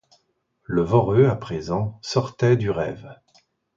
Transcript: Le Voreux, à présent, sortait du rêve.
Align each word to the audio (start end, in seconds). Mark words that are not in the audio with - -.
Le 0.63 0.81
Voreux, 0.81 1.27
à 1.27 1.35
présent, 1.35 1.99
sortait 2.01 2.57
du 2.57 2.71
rêve. 2.71 3.19